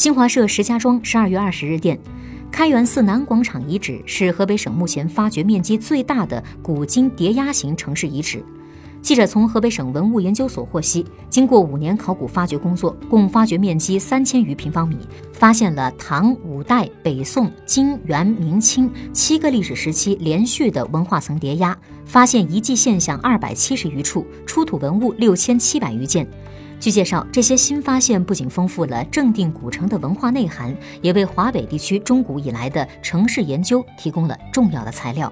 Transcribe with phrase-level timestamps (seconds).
[0.00, 2.00] 新华社石家庄十二月二十日电，
[2.50, 8.42] 开元寺南广场遗址是河北省目前发掘面积最大的古今叠压型城市遗址。
[9.02, 14.96] 记者从河北省文物研究所获悉，经过五年考古发掘工作，共发掘面积三千余平方米，
[15.34, 21.76] 发现了唐、五代、北宋、金、元、明清七个历史时期连续的文化层叠压，
[22.06, 26.26] 发现遗迹现象二百七十余处，出土文物六千七百余件。
[26.80, 35.30] 据介绍，这些新发现不仅丰富了正定古城的文化内涵，也为华北地区中古以来的城市研究提供了重要的材料。